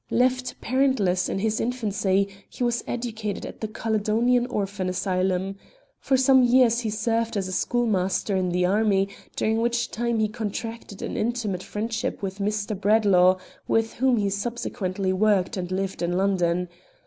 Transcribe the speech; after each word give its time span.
Left 0.09 0.59
parentless 0.61 1.29
in 1.29 1.37
his 1.37 1.61
infancy, 1.61 2.27
he 2.49 2.63
was 2.63 2.83
educated 2.87 3.45
at 3.45 3.61
the 3.61 3.67
Caledonian 3.67 4.47
Orphan 4.47 4.89
Asylum. 4.89 5.57
For 5.99 6.17
some 6.17 6.41
years 6.41 6.79
he 6.79 6.89
served 6.89 7.37
as 7.37 7.47
a 7.47 7.51
schoolmaster 7.51 8.35
in 8.35 8.49
the 8.49 8.65
army, 8.65 9.09
during 9.35 9.61
which 9.61 9.91
time 9.91 10.17
he 10.17 10.27
contracted 10.27 11.03
an 11.03 11.15
intimate 11.17 11.61
friendship 11.61 12.23
with 12.23 12.39
Mr. 12.39 12.75
Bradlaugh, 12.75 13.37
with 13.67 13.93
whom 13.93 14.17
he 14.17 14.31
subsequently 14.31 15.13
worked 15.13 15.55
and 15.55 15.71
lived 15.71 16.01
in 16.01 16.13
London. 16.17 16.67